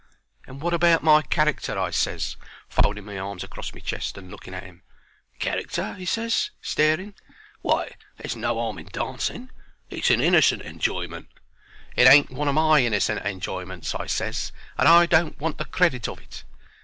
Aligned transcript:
"And 0.47 0.63
wot 0.63 0.73
about 0.73 1.03
my 1.03 1.21
character?" 1.21 1.77
I 1.77 1.91
ses, 1.91 2.35
folding 2.67 3.05
my 3.05 3.19
arms 3.19 3.43
acrost 3.43 3.75
my 3.75 3.79
chest 3.79 4.17
and 4.17 4.31
looking 4.31 4.55
at 4.55 4.63
him. 4.63 4.81
"Character?" 5.37 5.93
he 5.93 6.05
ses, 6.07 6.49
staring. 6.59 7.13
"Why, 7.61 7.93
there's 8.17 8.35
no 8.35 8.59
'arm 8.59 8.79
in 8.79 8.87
dancing; 8.87 9.51
it's 9.91 10.09
a 10.09 10.15
innercent 10.15 10.63
enjoyment." 10.63 11.27
"It 11.95 12.07
ain't 12.07 12.31
one 12.31 12.47
o' 12.47 12.53
my 12.53 12.79
innercent 12.81 13.23
enjoyments," 13.23 13.93
I 13.93 14.07
ses, 14.07 14.51
"and 14.75 14.87
I 14.87 15.05
don't 15.05 15.39
want 15.39 15.59
to 15.59 15.65
get 15.65 15.71
the 15.71 15.77
credit 15.77 16.07
of 16.07 16.19
it. 16.19 16.45